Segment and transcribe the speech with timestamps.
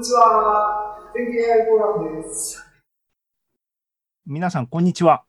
[0.00, 0.96] にちは。
[1.14, 2.64] 全景 AI フォーラムです。
[4.24, 5.24] 皆さん、こんにちは。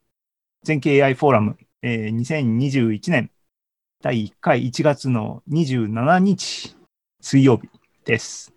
[0.64, 3.32] 全景 AI フォーラム、えー、2021年
[4.02, 6.78] 第1回1月の27日
[7.20, 7.68] 水曜日
[8.06, 8.54] です。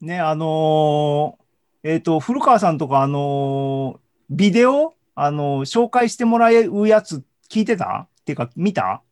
[0.00, 8.08] ね、あのー、えっ、ー、と、古川さんとか、あのー、ビデオ、あの紹介してもらうやつ聞いてた？
[8.08, 9.04] っていうか、見た？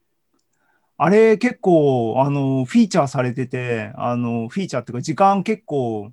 [1.05, 6.13] あれ結構、あの、フィーチャーされてて、あの、フィーチャーっていうか、時間結構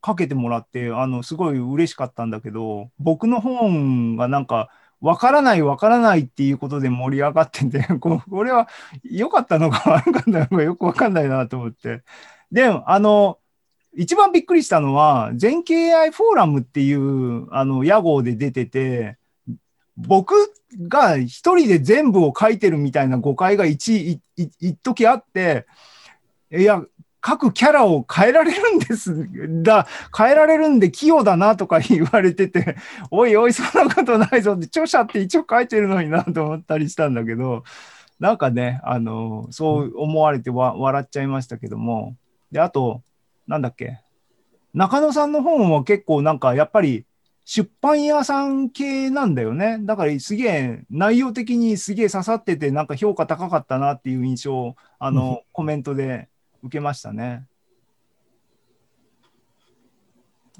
[0.00, 4.70] かけてもらって、あの、すごい嬉しかったんだけど、僕の本がなんか、
[5.00, 8.68] わからないわからないっていうことで盛り上がってて、 これは
[9.02, 12.04] 良かったのか悪かったのか よくわかんないなと思って。
[12.52, 13.38] で、あの、
[13.96, 19.18] 一番びっくりしたのは、全景 AI フォーラムっていう、あの、屋号で出てて、
[19.96, 20.34] 僕
[20.88, 25.66] が一人で全部を書いてるみたいな誤解が一、一時あって、
[26.50, 26.82] いや、
[27.20, 29.26] 各キャラを変えられるんです
[29.62, 32.76] だ、変えられるんで器用だなとか言われてて、
[33.10, 37.64] おいおい、そんなことないぞって、著者って一応書いてるのになと思ったりしたんだけど、
[38.20, 42.14] なんかね、あの、そう思われてわ笑っちゃいましたけども、
[42.52, 43.02] で、あと、
[43.46, 44.00] なんだっけ、
[44.74, 47.06] 中野さんの本は結構なんかやっぱり
[47.44, 49.78] 出版屋さん系なんだよね。
[49.82, 56.28] だからすげえ内容的にすげえ刺さっててなんか評価高かったなっていう印象をあの、コメントで
[56.62, 57.46] 受けましたね。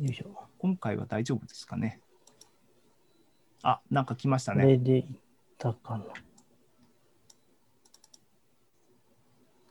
[0.01, 0.27] よいしょ。
[0.59, 2.01] 今回は大丈夫ですかね。
[3.63, 4.63] あ、なんか来ましたね。
[4.63, 5.05] これでいっ
[5.57, 6.05] たかな。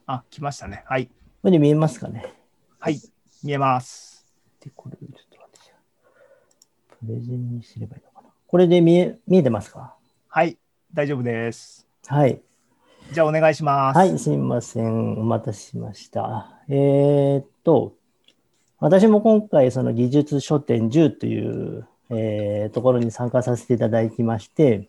[0.07, 0.83] あ、来ましたね。
[0.87, 1.07] はい。
[1.07, 1.11] こ
[1.43, 2.33] れで見えますかね。
[2.79, 2.99] はい、
[3.43, 4.25] 見えます。
[4.59, 5.05] で、これプ
[7.07, 8.29] レゼンにすればいいのかな。
[8.47, 9.95] これで見え見えてますか？
[10.29, 10.57] はい、
[10.93, 11.85] 大丈夫です。
[12.07, 12.39] はい。
[13.11, 13.97] じゃあお願いします。
[13.97, 15.19] はい、すみません。
[15.19, 16.49] お待たせしました。
[16.69, 17.93] えー、っと、
[18.79, 24.87] 私も今回、その技術書店10という、えー、ところに参加させていただきまして、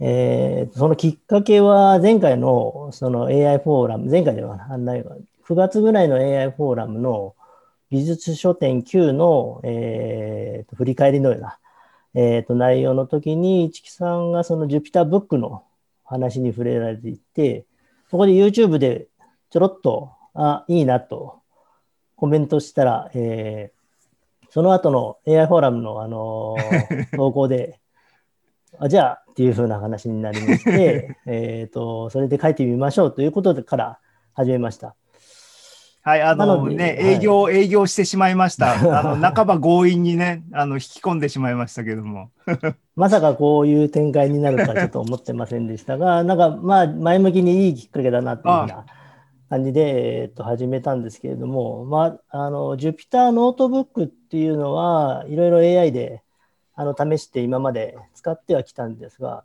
[0.00, 5.16] えー、そのきっかけは前回のその AI フォーラム、前回では案内は
[5.48, 7.34] 9月ぐらいの AI フォーラムの
[7.90, 11.58] 技術書店9の、えーと、振り返りのような、
[12.14, 15.64] えーと、内容の時に、市木さんがその Jupyter ブックの
[16.04, 17.66] 話に触れられていて、
[18.10, 19.08] そこで YouTube で
[19.50, 21.40] ちょろっと、あ、いいなと
[22.16, 27.78] コメントしたら、えー、その後の AI フォーラムの、あのー、 投稿で、
[28.78, 33.98] あじゃあっていうふうな話になりまして、 えと、それで書いてみましょうということから
[34.34, 34.94] 始めました。
[36.06, 38.74] はい、あのね、営業、はい、営業してしまいました。
[38.96, 42.30] あの、半ば強引にね、あの、引き込んでしまいましたけども。
[42.94, 48.86] まさかこういう展開になるとはちょっと思ってませんでしたが、 なんか、まあ、前向きにいいきっかけだなっていうような
[49.50, 56.22] 感じで、えっと、始めたんですけれども、まあ、あの、Jupyter ノートブックっていうのは、いろいろ AI で、
[56.76, 59.42] あの、試して今まで使ってはきたんですが、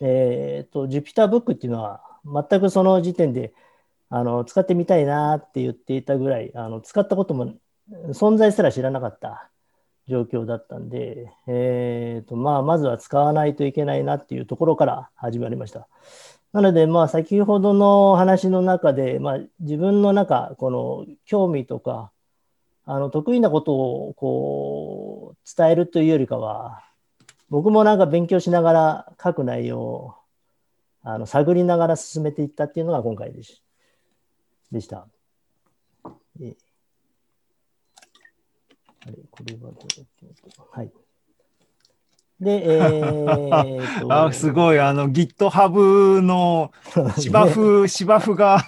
[0.00, 3.52] えっと、Jupyter ブックっていうのは、全くその時点で、
[4.10, 7.54] あの使ってみたいなって言っていたぐらいあの使ったことも
[8.10, 9.50] 存在すら知らなかった
[10.08, 15.86] 状況だったんで、えーとまあ、まずは使わないといけないなっていうところから始まりました。
[16.52, 22.10] なので、まあ、先ほどの話の中で、まあ、自分の中、この興味とか、
[22.86, 26.82] あの得意なことをこう伝えるというよりかは、
[27.50, 30.14] 僕もなんか勉強しながら書く内容を
[31.02, 33.62] あの探りながら進めていったっていうのが今回です。
[34.70, 35.06] でした。
[36.40, 36.56] え
[39.06, 40.26] あれ、これはどうだっけ
[40.70, 40.92] はい。
[42.40, 46.70] で、えー、と あすごい、あの GitHub の
[47.18, 48.58] 芝生、芝生が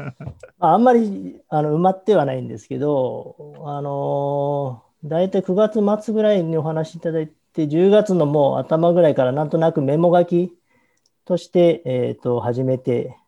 [0.58, 10.56] あんまりあの埋まってはないんですけど、あのー、大体9月末ぐらいにお話しいただいて、10月のもう頭ぐらいからなんとなくメモ書き
[11.26, 13.18] として、えーと始めて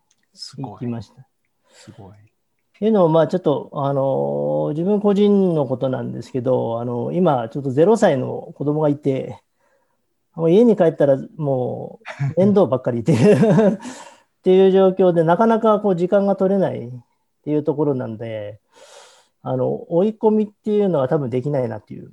[0.59, 1.27] いきました。
[1.77, 2.13] すごい。
[2.13, 9.41] っていうのを、まあ、ちょっと、あの、自分個人のことなんですけど、あの、今、ちょっと0歳の子供がいて、
[10.35, 12.01] もう家に帰ったらも
[12.37, 13.07] う面倒ばっかりいうっ
[14.43, 16.91] ていう状況で、なかなかこう時間が取れないっ
[17.43, 18.61] ていうところなんで、
[19.41, 22.13] あの、追い込みっていうのは多分できないなっていう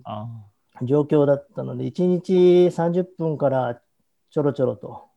[0.83, 2.33] 状況だったので、1日
[2.67, 3.81] 30分から
[4.29, 5.09] ちょろちょろと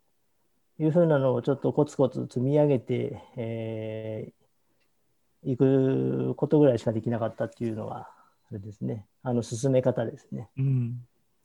[0.81, 8.09] いうふうなのをちょっとコツコツ積み上げて、えー、いくことぐらいしかできなかったっていうのが、
[8.51, 10.49] あれですね、あの進め方ですね。
[10.57, 11.01] うん、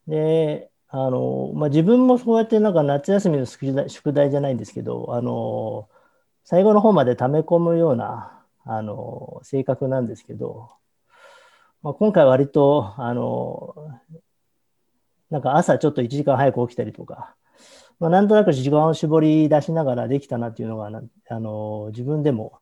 [0.07, 5.87] で、あのまあ、自分もそうやってなんか夏休みの宿題宿題じゃないんですけど、あの
[6.43, 10.69] 最後の方まで溜め込むようなあの性格なんですけど、
[11.81, 13.73] まあ、今回割とあの
[15.29, 17.35] なんか朝ちょっと1時間早く起きたりとか、
[17.99, 22.59] まあ、なんとなく時間を絞り出しながらできたなっていうのがなあの自分でも、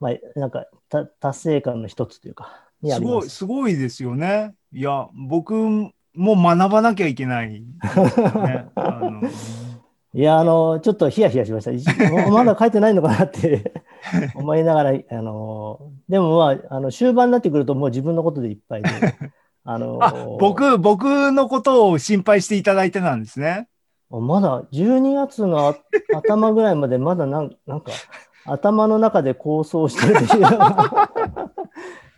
[0.00, 3.00] まあ、なんかた達成感の一つというかすす。
[3.00, 4.54] ごいすごいですよね。
[4.72, 5.92] いや僕も
[6.36, 7.62] 学ばなきゃいけない、ね。
[8.74, 9.22] あの
[10.12, 12.30] いや、あの、ちょっとヒヤヒヤしました。
[12.30, 13.72] まだ書いてないのかなって
[14.34, 18.88] 思いながら、あの、でもまあ、あの終盤になってくるともう自分のことでいっぱいで、
[19.62, 23.68] あの、あ僕僕のことを心配していただいてなんですね。
[24.10, 25.76] まだ12月のあ
[26.16, 27.92] 頭ぐらいまでまだなんなんか
[28.52, 30.14] 頭の中で構想してる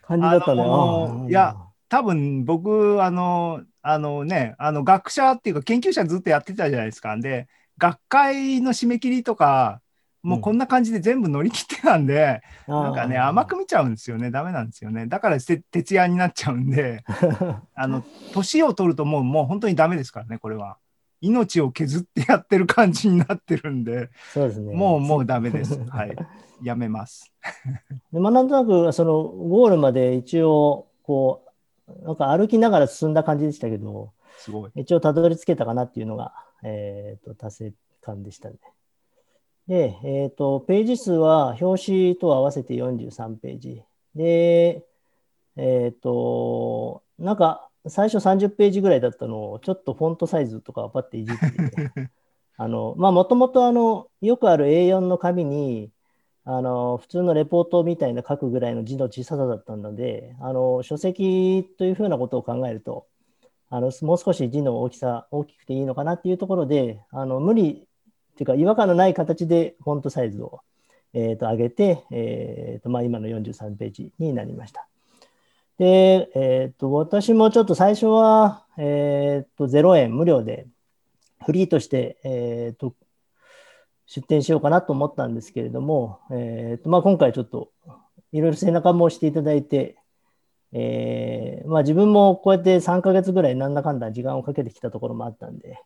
[0.03, 0.63] 感じだったね。
[1.29, 1.57] いや、
[1.89, 7.17] 多分僕あのあのねあの学者っていうか研究者ずっとやってたじゃないですか。
[7.17, 7.49] で
[7.79, 9.81] 学会の締め切りとか
[10.23, 17.03] もうこんな感じで全部乗り切ってたんで、なんかね甘く見ちゃうんですよねダメなんですよねだからて徹夜になっちゃうんで
[17.75, 20.79] あの年を取るともうもう本当にダメですからねこれは。
[21.23, 24.75] 命を削ってやってる感じになってるんで、そうですね。
[24.75, 25.79] もうもうダメです。
[25.89, 26.17] はい。
[26.63, 27.33] やめます。
[28.13, 31.45] でまあ、なんとなくそのゴールまで一応こ
[31.89, 34.71] うなんか歩きながら進んだ感じでしたけどすごい。
[34.75, 38.57] 一応たどり着けたかなっていうのが、えー、と達成感でしたね。
[39.69, 43.83] で、えー、とページ数は表紙と合わせて43ページ
[44.17, 44.85] で
[45.57, 52.11] えっ、となんか最初30ページぐらいだったのをちょっとフォントサイズとかパッていじって
[52.57, 55.91] あのまあもともとあのよくある A4 の紙に
[56.45, 63.07] あの普通のレポートみたいな書くぐらいの字の小ささだったのであの書籍というふうなことを考えると
[63.71, 67.87] あのもう少し字の大きさ大きくていいのかなっていうところであの無理
[68.33, 70.61] っていうか違和感のない形でフォントサイズを、
[71.15, 74.89] えー、と上げて、えーとまあ、今の43ページになりました。
[75.79, 80.67] で、えー、と私もちょっと最初は、えー、と0円無料で
[81.45, 82.95] フリーとして、えー、と
[84.07, 87.71] 出店しようかなと思ったんですけれども、えーとまあ、今回ちょっと
[88.33, 89.97] いろいろ背中も押していただいて、
[90.73, 95.79] えーまあ、自分もこうやって3ヶ月ぐらいなんだかんだ時間をかけてきたところもあったんで、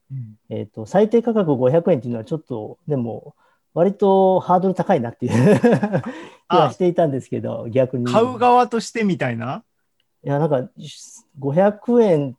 [0.50, 3.34] えー、と最低価格500円っていうのはちょっとでも
[3.74, 5.60] 割とハードル高いなっていう
[6.48, 9.64] 気はしていたんですけど逆に買う側としてみたいな？
[10.26, 10.68] いやなんか
[11.38, 12.34] 500円っ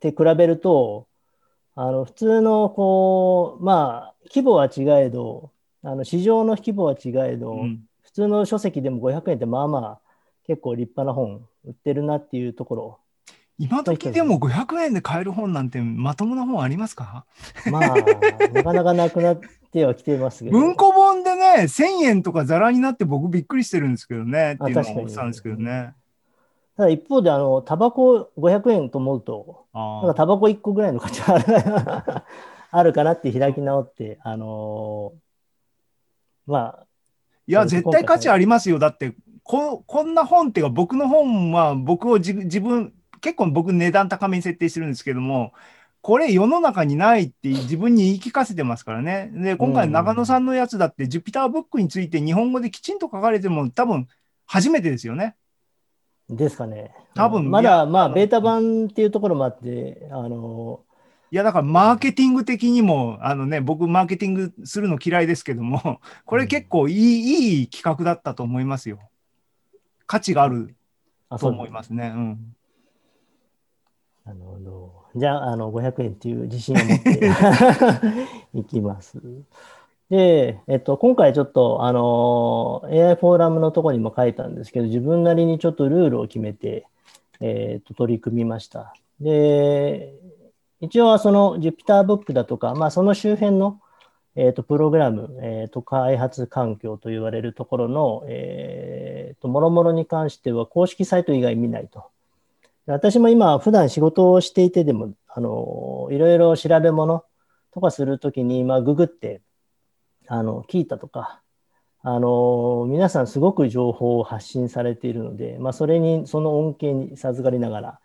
[0.00, 1.06] て比べると
[1.74, 5.50] あの普通のこうまあ規模は違えど
[5.82, 7.82] あの市場の規模は違えど、うん。
[8.02, 9.98] 普通の書籍でも500円ってまあまあ
[10.46, 12.98] 結構立派な本売ってるなっていうところ。
[13.58, 17.26] 今時でも500円で買える本なんてまともな本ありますか？
[17.70, 17.96] まあ
[18.52, 19.40] なかなかなくなっ
[19.72, 20.58] てはきてますけど。
[20.58, 25.92] 文庫本でね、1000円とかざらになって僕びっくりしてるんですけどねっていうのを思ってたんですけどね。
[26.76, 32.24] ただ一方であのタバコ500円と思うとあなんかタバコ1個ぐらいの価値はある
[32.70, 35.26] あるかなって開き直ってあのー
[36.46, 36.86] まあ
[37.46, 38.78] いや、絶対価値ありますよ。
[38.78, 39.14] だって
[39.44, 45.52] こ、こんな本っていうか、僕の本は僕を自自分、結構僕値段高めに設定してるんですけども、
[46.02, 49.30] これ世の中にないって自分に言い聞かせてますからね。
[49.32, 54.08] で、今回うん中野さんのやつだって、ジュピターブックについて日本語できちんと書かれても多分
[54.46, 55.36] 初めてですよね。
[56.28, 56.92] ですかね。
[57.14, 60.80] 多分まいやだまあベータ版っていうところもあって、あの
[61.32, 69.00] いや、だからマーケティング的にも、あのね、僕マーケティングするの嫌いですけども、 これ結構いい,、いい企画だったと思いますよ。
[70.06, 70.76] 価値がある
[71.28, 72.12] あと思いますね。
[72.14, 72.56] うん。
[74.24, 74.92] なるほど。
[75.16, 77.30] じゃあ、あの500円っていう自信を持って
[78.54, 79.20] いきます。
[80.10, 86.86] で、えっと、今回ちょっと、あの AI フォーラムのところにも書いたんですけど、自分なりにちょっとルールを決めて、
[87.40, 88.94] えっと、取り組みました。
[89.20, 90.14] で、
[90.80, 93.80] 一応はその JupyterBook だとか、まあ、その周辺の、
[94.36, 102.04] えっと、プログラム、えっと、開発環境と言われるところの、えっと、もろもろに関しては公式サイト以外見ないと。
[102.86, 107.24] 私も今、普段仕事をしていてでも、あの、いろいろ調べ物
[107.72, 109.40] とかするときに、まあ、ググって、
[110.28, 111.40] あの、聞いたとか、
[112.02, 118.00] あの、皆さんすごく情報を発信されているので、まあ、それに、その恩恵に授かりながら、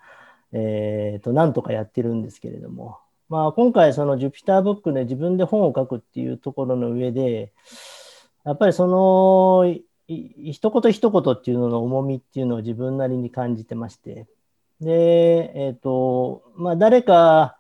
[0.54, 2.98] えっと、なんとかやってるんですけれども、
[3.30, 7.54] まあ、今回、その JupyterBook で自分で本を書くっていうところの上で、
[8.44, 9.74] やっぱりその、
[10.08, 14.28] 一言一言っていうのの重みっていうのを自分なりに感じてまして、
[14.82, 17.56] で、えっ、と、まあ、誰か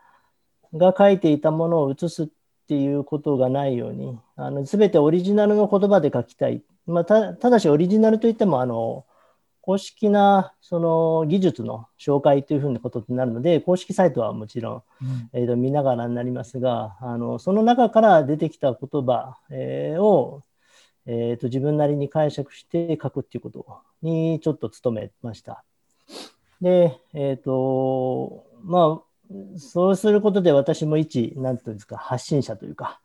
[0.73, 2.27] が書いていたものを写すっ
[2.71, 6.63] ていうことがないように、あの全てオリジナルの言葉で書きたい。
[6.87, 9.05] まあ、たただしオリジナルといってもあの
[9.59, 20.43] 公式なその技術の紹介というふうなことになるので公式サイトはもちろん、えー、と見ながらになりますがあのその中から出てきた言葉、えー、を、
[21.05, 23.65] えー、と自分なりに解釈して書くっていうこと
[24.01, 25.63] にちょっと努めました。
[26.61, 29.10] で、えっ、と、まあ、
[29.57, 32.99] そうすることで私も一、なんていうんですか、発信者というか、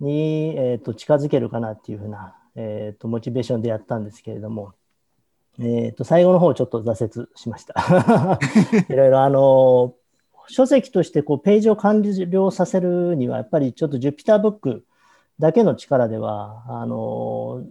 [0.00, 4.74] に、えーと、近づけるかなっていうふうな、えーと、モチベーションでやったんですけれども、
[5.60, 7.74] えーと、最後の方ちょっと挫折しました。
[8.88, 9.94] いろいろあの
[10.48, 14.84] 書籍としてこうページを完了させるにはやっぱりちょっと Jupyter ブック
[15.38, 17.64] だけの力ではあの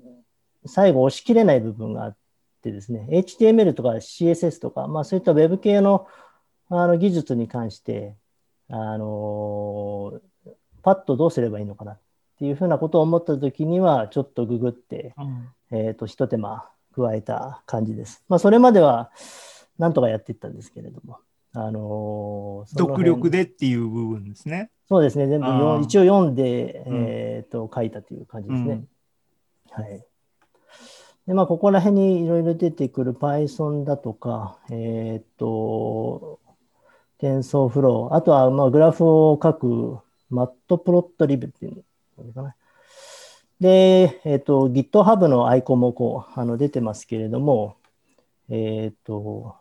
[0.66, 2.18] 最後押し切れない部分があっ
[2.62, 6.08] てですね HTML とか CSS とか、まあ、そういった Web 系の
[6.70, 8.16] あの技術に関して
[8.70, 10.20] あの
[10.84, 12.00] パッとどうすればいいのかなっ
[12.40, 18.24] ていうふうなことを思った時には、ちょっとググって、うん、えっ、ー、と、一手間加えた感じです。
[18.30, 19.10] まあ、それまでは、
[19.80, 21.18] なんとかやっていったんですけれども。
[21.54, 24.70] あのー、独力でっていう部分ですね。
[24.88, 25.48] そうですね、全部
[25.82, 28.74] 一応読んで、えっ、ー、と、書いたという感じですね。
[28.74, 30.06] うん、はい。
[31.26, 36.40] で、まあ、ここら辺にいろいろ出てくる Python だとか、えっ、と、
[37.22, 41.84] TensorFlow、あとは、まあ、グラフを書くマットプロットリブっていう
[42.20, 42.56] のかな。
[43.60, 47.76] で、えっ、ー、と、GitHub のアイコンもこう、あの出てますけれども、
[48.50, 48.54] え
[48.94, 49.56] っ、ー、と、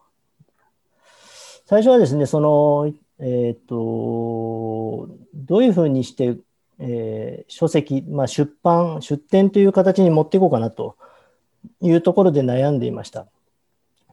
[1.65, 6.37] 最初はですね、その、えっ、ー、と、どういうふうにして、
[6.79, 10.97] えー、書籍、まあ、出版、出展という形に持っていこうかなと
[11.81, 13.27] いうところで悩んでいました。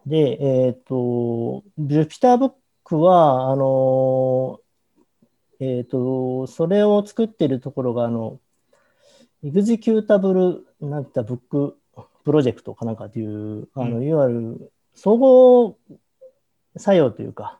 [0.06, 2.52] で、えっ、と、Jupyter
[2.94, 4.60] Book は、あの、
[5.60, 8.40] えっ、ー、と、それを作っているところが、あの、
[9.44, 10.34] エグゼキュータブ
[10.80, 11.78] ルなんてブック
[12.24, 15.78] プロジェクトかなんかという、あの、いわゆる総合
[16.78, 17.60] 作用というか、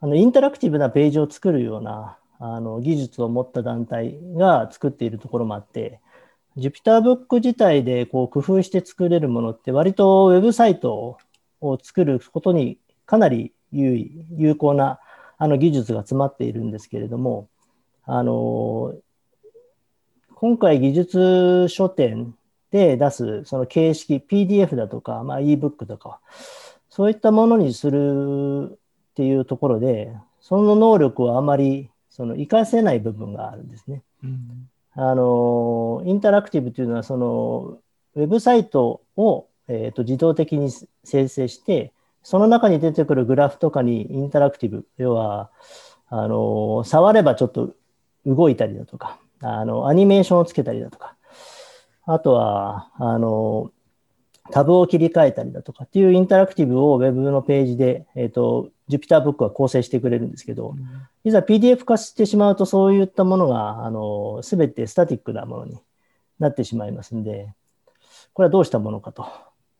[0.00, 6.00] あの、インタラクティブなページを作るような、あの、技術を持った団体が作っているところもあって、
[6.58, 11.16] JupyterBook 自体でこう工夫して作れるものって割とウェブサイト
[11.62, 15.00] を作ることにかなり有意、有効な
[15.38, 17.48] あの技術が詰まっているんですけれども、
[18.04, 18.94] あの
[20.34, 22.34] 今回技術書店
[22.72, 26.20] で出すその形式 PDF だとか、まあ、ebook とか
[26.88, 28.76] そういったものにするっ
[29.14, 34.02] ていうところでその能力をあまりその活かせない部分があるんですね。
[34.24, 37.78] うん、あのインタラクティブというのはその
[38.16, 40.70] ウェブサイトを、えーと自動的に
[41.04, 45.50] 生成してその中に出てくるグラフとかにインタラクティブ、要は、
[46.08, 47.74] あの、触ればちょっと
[48.26, 51.16] 動いたりだとか、あの、アニメーションをつけたりだとか、
[52.04, 53.72] あとは、あの、
[54.50, 60.74] タブを切り替えたりだとかっていうインタラクティブを Web のページで、えっ、ー、と、JupyterBook は構成してくれるんですけど、
[61.24, 65.78] いざ PDF 化してしまうとそういったものが、あの、すべてスタティックなものに
[66.38, 67.54] なってしまいますんで、
[68.34, 69.26] これはどうしたものかと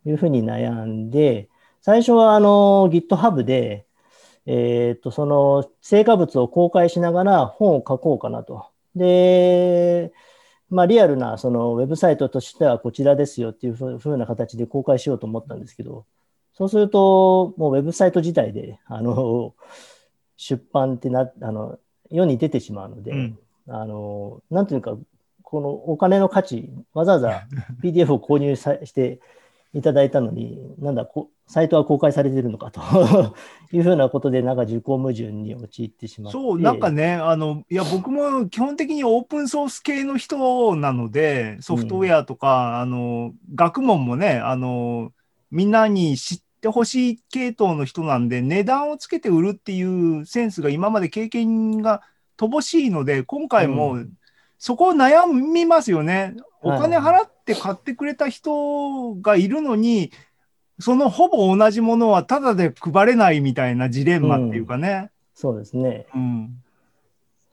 [0.06, 1.48] いうふうに悩んで、
[1.82, 3.86] 最初はあの GitHub で、
[4.46, 8.66] えっ、と、その成果物を公開しながら本を書こうかなと。
[8.94, 10.12] で、
[10.70, 16.06] まあ、リアルなそのウェブサイトとしてはこちらですよっていうふうな形で公開しようと思ったんですけど、
[16.54, 19.54] そうすると、もうウェブサイト自体で、あの、
[20.36, 21.78] 出版ってな、あの、
[22.10, 24.96] 世に出てしまうので、うん、あの、なんていうか、
[25.42, 27.46] このお金の価値、わざわざ
[27.82, 29.20] PDF を購入さして
[29.74, 32.80] いただいたのに、なんだこ、サイトは公開されてるのかと
[33.72, 36.38] いうふうなことで、なんか受講矛盾に陥ってしまって。
[36.38, 45.12] そう、なんかね、あの、いや、僕も基本的にオープンソース系の人なので、ソフトウェアとか、うん、あの、学問もね、あの、
[45.50, 52.02] みんなに知ってほしい系統の人なんで、値段をつけて売るっていうセンスが今まで経験が
[52.36, 53.98] 乏しいので、今回も
[54.58, 56.36] そこを悩みますよね。
[56.62, 60.12] お金払って買ってくれた人がいるのに、
[60.78, 65.02] そのほぼ同じものはただで配れないみたいなジレンマっていうかね。
[65.02, 66.06] うん、そうですね。
[66.14, 66.62] うん。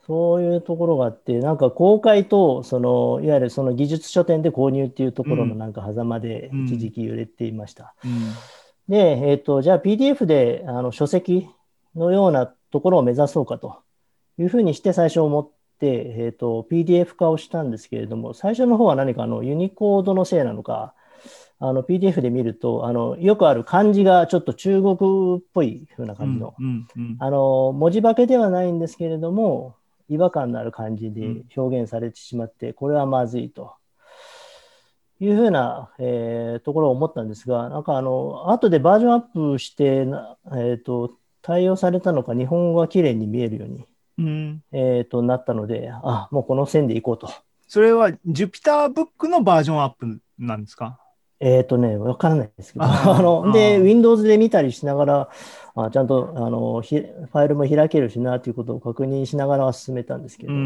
[0.10, 7.94] そういうところがあって、なんか公開と、その、いわゆるその技術書店で購入っていうところのなんか狭間で一時期揺れていました。
[8.04, 8.18] うんうん、
[8.90, 11.48] で、えっ、ー、と、じゃあ PDF であの書籍
[11.96, 13.82] のようなところを目指そうかと
[14.40, 15.48] いうふうにして最初思っ、
[15.88, 20.94] えーと、PDF 化をしたんですけれども、最初の方は何かあのユニコードのせいなのか、
[21.60, 24.96] あの PDF で見るとあの、よくある漢字がちょっと中国
[25.40, 29.76] っぽい風な感じの、うんうんうん、あの文字化けではないんですけれども、
[30.08, 33.74] 違和感のある感じで表現されてしまって、これはまずいと。
[35.22, 39.20] いうふうな、えーところを思ったんですが、なんかあの、後でバージョンアッ
[39.54, 43.86] プしてな、えっ、と、対応されたのか、日本語が綺麗に見えるように、
[44.20, 44.64] うん。
[44.72, 47.30] えーと、なったので、あ、もうこの線でいこうと。
[47.68, 51.00] それは Jupyter のバージョンアップなんですか？
[51.40, 52.90] えっ、とね、わからないですけど、あ
[53.24, 55.30] の、あで、ー Windows で見たりしながら、
[55.76, 60.62] あちゃんと、あの、ひファイルも開けるしな、ということを確認しながら進めたんですけど、うんう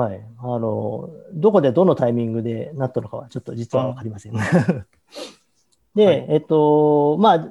[0.00, 0.02] ん。
[0.02, 0.20] はい。
[0.38, 4.32] あの、どこでどのタイミングでなったのかはちょっと実はわかりません。
[5.94, 7.48] で、はいえっと、まあ、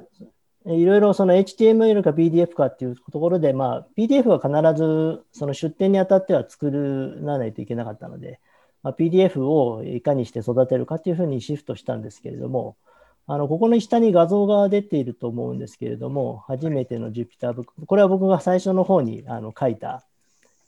[0.68, 6.70] いろいろその HTML か PDF かっていうところで、まあ、PDF は必ずその出展にあたっては作
[7.22, 8.38] らないといけなかったので、
[8.82, 12.76] まあ、PDF をいかにして育てるかっていうふうにシフトしたんですけれども、
[13.26, 20.02] あの、ここの下に画像が出ていると思うんですけれども、初めての Jupyter Book、これは僕が最初の方にあの書いた、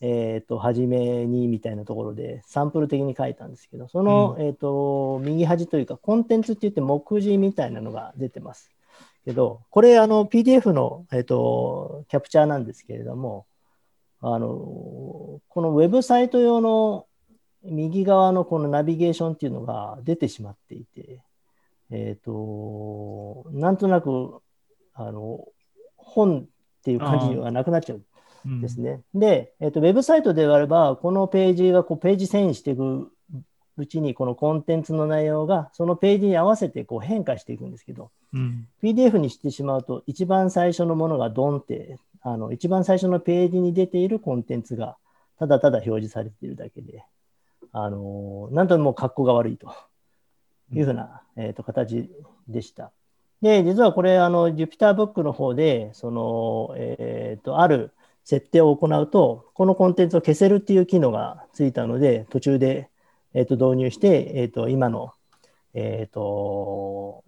[0.02, 8.70] えっ、と、初めにみたいなところでサンプル的に書いたんですけど、その、えっ、と、右端というか、コンテンツって言って目次みたいなのが出てます。
[9.30, 13.46] けど、これ、あの、PDF の、えっ、と、キャプチャーなんですけれども、
[14.20, 17.06] あの、このウェブサイト用の
[17.62, 21.22] 右側のこのナビゲーションっていうのが出てしまっていて、
[21.90, 24.40] えっ、と、なんとなく、
[24.94, 25.46] あの、
[25.96, 28.02] 本っていう感じはなくなっちゃう
[28.44, 29.02] うんですね。
[29.14, 33.12] で、えっと、ウェブサイトであれば、このページがこうページ遷移していく
[33.80, 38.68] うちに、このコンテンツの内容がそのページに合わせてこう変化していくんですけど、うん。
[38.82, 44.98] PDF にしてしまうと、一番最初のものがドンって、あの一番最初のページに出ているコンテンツが
[45.38, 47.04] ただただ表示されているだけで、
[47.72, 49.74] あのなんとも格好が悪いと
[50.72, 52.10] いうふうな、えー、と形
[52.48, 52.92] でした。
[53.42, 57.92] で、実はこれ、あの、JupyterBook の方で、その、えっ、と、ある
[58.24, 62.89] 設定を行うと、このコンテンツを消せるっていう機能がついたので、途中で、
[63.34, 65.12] えっ、と、導入して、えっ、と、今の、
[65.74, 67.22] えっ、と、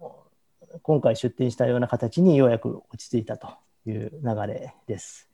[0.81, 3.47] 今回出展したような形にようやく落ち着いたと
[3.85, 5.29] いう流れです。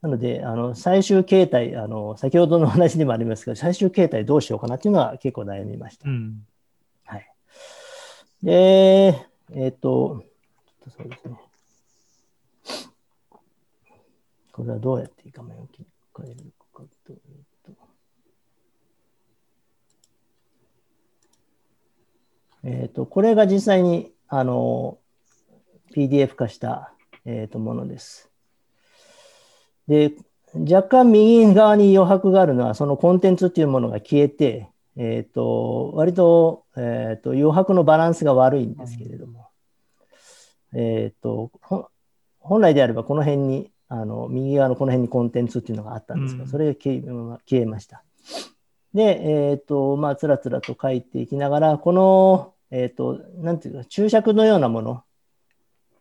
[0.00, 6.08] なので、あの、最終形態、あの、先ほどの話にもありますけど、最終形態どうしようかなっていうのは結構悩みました。
[6.08, 6.46] うん。
[7.04, 7.26] はい。
[8.42, 10.24] で、えっ、と、
[10.82, 11.38] ちょっとそうですね。
[14.52, 17.18] これはどうやって画面を切り替えるかという
[17.64, 17.72] と。
[22.64, 24.98] えっ、と、これが実際に、あの、
[25.94, 26.92] PDF 化した、
[27.24, 28.30] えー、とものです。
[29.88, 30.12] で、
[30.54, 39.48] 若干右側に余白があるのは、そのコンテンツっていうものが消えて、えっ、と、割と、えっ、と、余白のバランスが悪いんですけれども、
[40.74, 41.88] えっ、と、ほ
[42.40, 47.00] 本来であればこの辺に、あの、右側のこの辺にコンテンツっていうのがあったんですが、うんそれが消え
[47.46, 48.04] 消えました。
[48.94, 55.02] で、えっ、と、まあ、つらつらと書いていきながら、この、えっ、と、なんていうか、注釈のようなもの、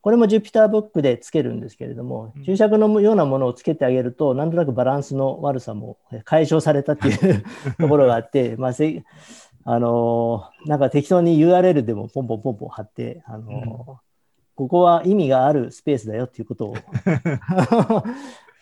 [0.02, 7.44] これも JupyterBook でつけるんですけれどもうん、注釈のようなものをつけてあげると、なんとなくバランスの悪さも解消されたっていう
[7.80, 9.04] ところがあって、まあ、せ
[9.64, 14.12] あのーなんか適当に URL でもポンポンポンポン貼って、あのー
[14.56, 16.76] ここは意味があるスペースだよっていうことを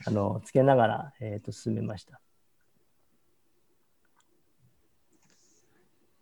[0.06, 2.22] あのつけながら、えー、と進めました。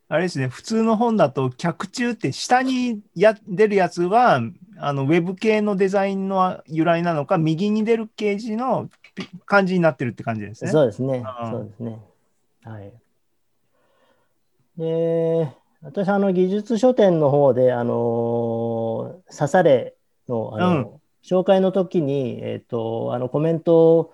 [0.09, 4.41] あれですね、普通の本だと、脚注って下にや出るやつは、
[4.79, 10.71] あのウェブ系のデザインの由来なのか、右に出るページのピ感じになってるって感じですね。
[10.71, 11.99] そうですねそうですね。
[12.63, 12.93] はい。
[14.77, 19.95] で、私、あの、技術書店の方で、あのー刺され
[20.29, 24.13] の、あの、うん紹介の時に、えっ、と、あの、コメント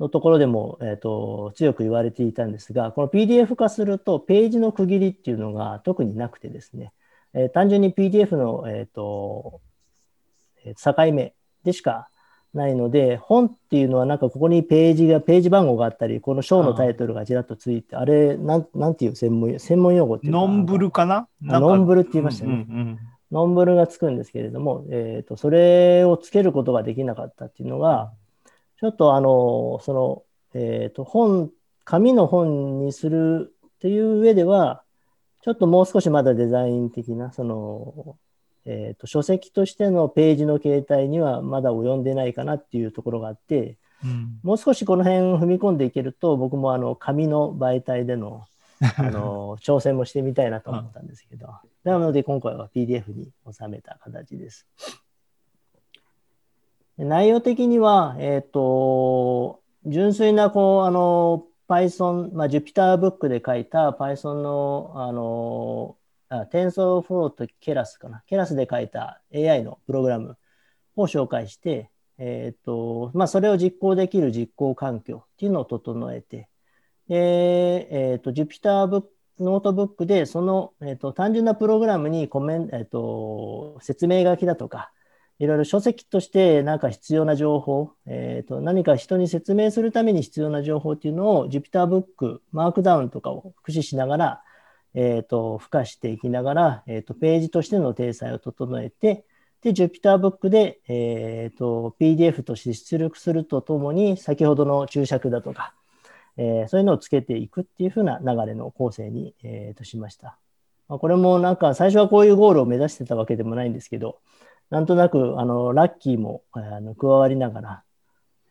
[0.00, 6.92] のところでも、えっ、と、強く言われていたんですが、この PDF 化すると、ページの区切りっていうのが特になくてですね、
[7.34, 9.60] えー単純に PDF の、えっ、と、
[10.64, 11.34] えー境目
[11.64, 12.08] でしか
[12.54, 21.28] ないので、本っていうのはなんかここにページが、ページ番号があったり、この章のタイトルがちらっとついて、あれ、なんなんていう専門専門用語っていうかノンブルかな？
[21.48, 22.66] あノンブルって言いましたね。
[22.68, 22.98] うんうん。
[23.30, 28.12] ノンブルがつくんですけれども、えー、とそれをつけることができなかったっていうのが、
[28.80, 30.22] ちょっとあの、その、
[30.54, 31.50] えー、と本、
[31.84, 34.82] 紙の本にするっていう上では、
[35.42, 38.16] ちょっともう少しまだデザイン的な、その、
[38.64, 48.44] えー、と書籍としてのページの形態にはまだ及んでないかなっていうところがあって、うんもう少しこの辺踏み込んでいけると、僕もあの紙の媒体での
[48.96, 51.48] あの挑戦もしてみたいなと思ったんですけど、
[51.82, 54.68] なので今回は PDF に収めた形です。
[56.98, 65.96] 内容的には、えっ、と、純粋なこう、あの、Python、まあ、JupyterBook で書いた Python の、あの、
[66.28, 68.22] あ TensorFlow と Keras かな。
[68.28, 70.36] Keras で書いた AI のプログラム
[70.96, 76.48] を紹介して、えっ、と、まあ、それを実行できる実行環境っていうのを整えて、
[77.08, 79.08] で、えっ、と、Jupyter ブック
[79.38, 84.90] ノートブックで、その、えっ、と、単純なプログラムにコメン、えっ、と、説明書きだとか、
[85.38, 94.42] いろいろ書籍としてなんか必要な情報、えっ、と、何か人に説明するために必要な情報っていうのを Jupyter ブック、マークダウンとかを駆使しながら、
[94.94, 99.24] えっ、と、付加していきながら、えっ、と、ページとしての体裁を整えて、
[99.62, 105.74] で、Jupyter ブックで、えっ、と、PDF として出力するとともに、先ほどの注釈だとか、
[106.36, 110.38] えーそういうのをつけていくっていう風な流れの構成に、えーとしました。
[110.88, 114.18] まあ、これもなんか最初はこういうゴールを目指してたわけでもないんですけど、
[114.70, 117.82] なんとなくあのラッキーもあの加わりながら、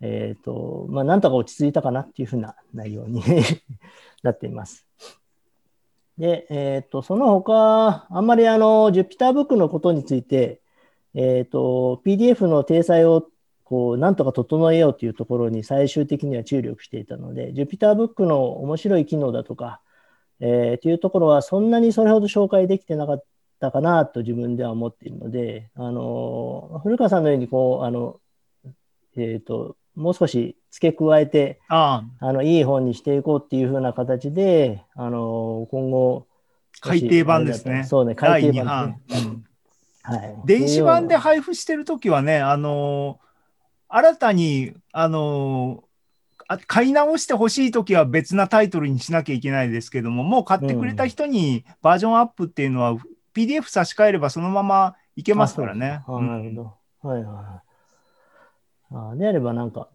[0.02, 3.22] えっ、と、まあなんとか落ち着いたかなっていう風な内容に
[4.24, 4.86] なっています。
[6.18, 10.62] で、えっ、と、その他、あんまりあの、Jupyter ブックのことについて、
[11.14, 13.28] えっ、と、PDF の体裁を
[13.64, 19.82] こう、なんとか整えようというところに最終的には注力していたので、Jupyter ブックの面白い機能だとか、
[20.40, 23.26] えーというところはそんなにそれほど紹介できてなかった
[23.60, 28.20] たかなと自分では思っているので、あの、古川さんのようにこう、あの、
[29.16, 32.34] えっ、と、もう少し付け加えて、ああ。
[32.34, 36.28] の、いい本にしていこうっていう風な形で、あの、今後、
[36.80, 37.84] 改訂版ですね。
[37.84, 39.00] そうね、改訂版ね。
[39.10, 39.44] うん
[40.04, 40.36] はい。
[40.46, 43.28] 電子版で配布してるときはね、あのー
[43.90, 45.84] 新たに、あの
[46.66, 52.98] 買い直してほしいときは別なタイトルにしなきゃいけないですけども、もう買ってくれた人にバージョンアップっていうのは、
[53.38, 56.02] PDF 差し替えればそのままいけますからね。
[56.02, 56.56] あ、そうですかあなるほ
[57.04, 57.10] ど。
[57.10, 59.12] はいはいはい。
[59.14, 59.90] あであればなんか、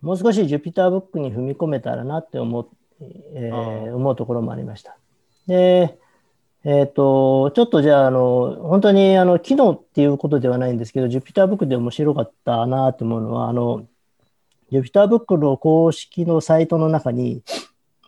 [0.00, 2.68] もう少し Jupyter ブックに踏み込めたらなって思う、
[3.34, 4.96] えーあ思うところもありました。
[5.46, 5.98] で、
[6.64, 13.86] えっ、と、ちょっとじゃあ、あの、本当にあの、機能っていうことではないんですけど、Jupyter ブックで面白かったなと思うのは、あの、
[14.72, 17.42] Jupyter ブックの公式のサイトの中に、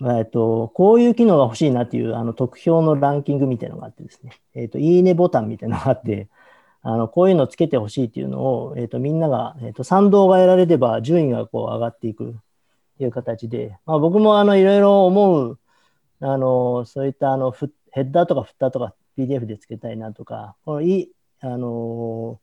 [0.03, 6.29] えっと、こういう機能が欲しいなっていうあの得票のランキングみたいなのがあってですね、えっと、いいねボタンみたいなのがあって、
[6.83, 12.35] あのこういうのつけてほしいっていうのを、えっと、みんなが、えっと、賛同が得られれば順位がこう上がっていくっ
[12.99, 15.59] ていう形で、まあ、僕もあのいろいろ思う、
[16.21, 22.39] あのそういったあのフヘッダーとかフッターとか PDF でつけたいなとか、このいい、あの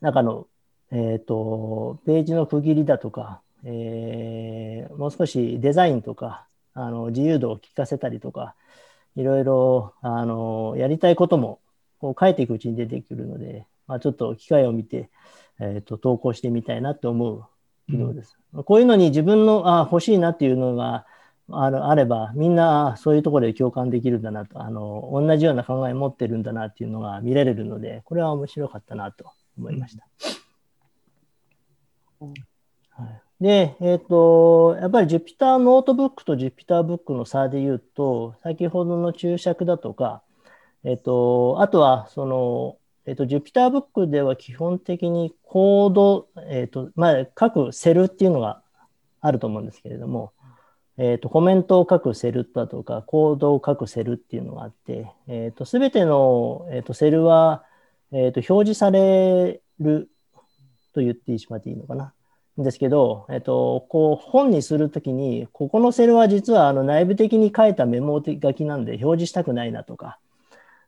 [0.00, 0.48] 中の、
[0.90, 8.54] えっ、と、ページの区切りだとか、えーもう少しデザインとか、あの、自由度を聞かせたりとか、
[9.16, 11.60] いろいろ、あの、やりたいことも、
[11.98, 15.10] こう書いていくうちに出てくるので、まあ、ちょっと機会を見て、
[15.60, 17.44] えっ、と、投稿してみたいなと思う
[17.90, 18.36] 機能です。
[18.64, 21.06] こういうのに自分の、あ、欲しいなっていうのが
[21.50, 30.06] あるあれば、みんなあそういうところで共感できるんだなと、あの、同じような考え持ってるんだなっていうのが見られるので、これは面白かったなと思いました。
[32.90, 40.22] はい、で、えっ、と、やっぱり Jupyter ノートブックと Jupyter ブックの差で言うと、先ほどの注釈だとか、
[40.84, 48.62] えっ、と、あとは、その、えっ、と、Jupyter ブックでは基本的にコード、えっ、と、まあ、各セルっていうのが
[49.20, 50.32] あると思うんですけれども、
[50.96, 57.64] えっ、と、コメントを書くセルだとか、コードを書くセルっていうのがあって、えっ、と、すべての、えっ、と、セルは、
[58.12, 60.08] えっ、と、表示される
[60.94, 62.12] と言ってしまっていいのかな。
[62.58, 70.18] ですけど、えっと、こう本にするときに、ここのセルは実はあの内部的に書いたメモ書きなんで表示したくないなとか、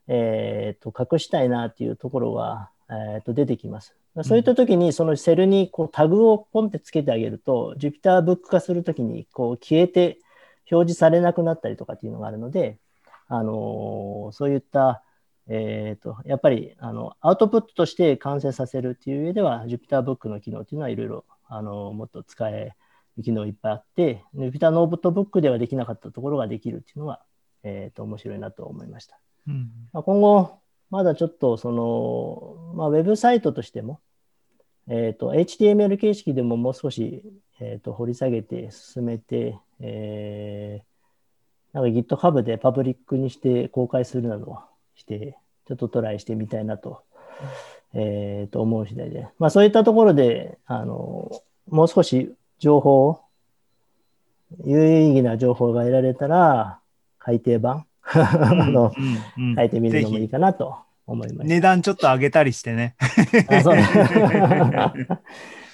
[0.06, 3.94] えっと、隠したいなっていうところが、えっと、出てきます。
[4.22, 10.18] そういったときに、そのセルにこうタグをポンってつけてあげると、Jupyter ブック化するときにこう消えて
[10.70, 12.78] 表示されなくなったりとかっていうのがあるので、
[13.26, 15.02] あのそういった
[15.46, 21.24] えー、とやっぱりあのアウトプットとして完成させるっていう上では Jupyter ブックの機能っていうのはいろいろ
[21.56, 22.74] あのもっと使え
[23.16, 27.20] る機能いっぱいあって、Jupyter ノートブックではできなかったところができるっていうのが、
[27.62, 29.18] えー、と面白いなと思いました。
[29.46, 30.58] うんまあ、今後、
[30.90, 34.00] まだちょっとその、まあ、ウェブサイトとしても、
[34.88, 37.22] えー、と HTML 形式でももう少し、
[37.60, 44.58] えー、と掘り下げて進めて、えー、なんか GitHub でパブリックにして公開するなどを
[44.94, 47.02] して、ちょっとトライしてみたいなと、
[47.94, 51.30] えー、と思う次第で、まあ、そういったところで、あの
[51.68, 53.20] もう少し情報、
[54.64, 56.80] 有意義な情報が得られたら、
[57.18, 58.92] 改訂版 あの
[59.36, 60.76] うんうん書いてみるのもいいかなと
[61.06, 61.44] 思いました。
[61.44, 62.96] 値段ちょっと上げたりしてね。
[63.48, 63.76] あそう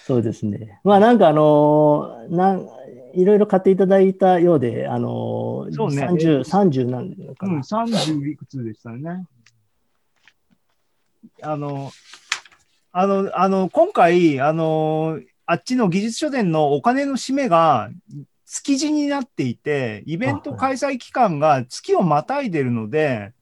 [0.07, 0.81] そうですね。
[0.85, 2.69] まあなんかあのなん
[3.15, 7.61] いろいろ買っていただいたようで、あの、そうね30、30なんのかうん、な。
[7.61, 9.27] 30いくつでしたね。
[11.43, 11.93] あの、
[12.93, 17.91] あの、あの、今回、あの、あっちの技術書店のお金の締めが
[18.47, 23.33] 築地になっていて、イベント開催期間が月をまたいでるので、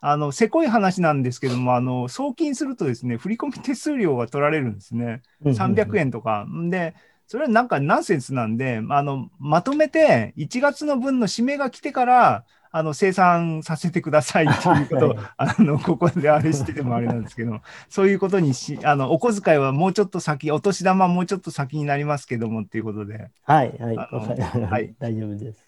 [0.00, 5.22] あの、せこい話なんですけども、あの、送金するとですね、振込手数料が取られるんですね。
[5.42, 6.44] 300円とか。
[6.44, 6.94] んで、
[7.26, 12.44] それはなんかナンセンスなんで、あの、まとめて1月の分の締めが来てから、
[12.76, 23.30] あの、生産させてくださいっていうことを、 はいあの、ここであれしててもあれなんですけど、そういうことにし、あの、お小遣いはもうちょっと先、お年玉はもうちょっと先になりますけどもっていうことで。
[23.44, 25.64] はい、はい、はい大丈夫です。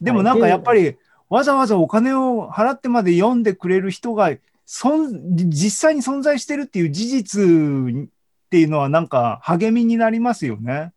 [0.00, 0.96] でもなんかやっぱり、
[1.28, 4.30] わざわざお金を払ってまで読んでくれる人が、
[4.66, 8.08] そん、実際に存在してるっていう事実っ
[8.50, 10.92] ていうのはなんか励みになりますよね。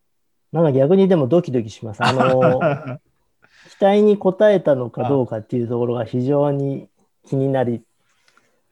[0.52, 2.04] なんか逆にでもドキドキします。
[2.04, 3.00] あの、
[3.70, 6.90] 期待に応えたのかどうかっていうところが非常に
[7.28, 7.82] 気になり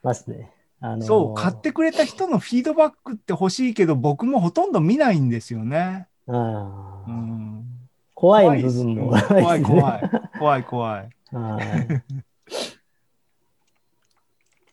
[0.03, 0.51] ますね。
[0.79, 6.07] あのそう、買ってくれた人のフィードバックって欲しいけど、僕もほとんど見ないんですよね。
[6.27, 7.65] あーうん、
[8.15, 11.09] 怖い部分も怖い怖い怖い怖い怖い。
[11.31, 12.03] はい。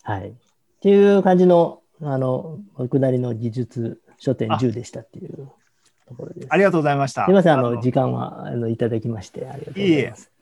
[0.03, 0.29] はい。
[0.31, 0.33] っ
[0.81, 5.51] ていう感じの、あの、僕なりの技術書店10でしたっていう
[6.09, 6.47] ところです。
[6.51, 7.25] ありがとうございました。
[7.25, 10.38] すみません、あの、の時間は、あの、いただきまして、ありがとうございます。